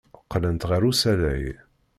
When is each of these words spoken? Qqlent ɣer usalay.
Qqlent 0.21 0.67
ɣer 0.69 0.81
usalay. 0.89 1.45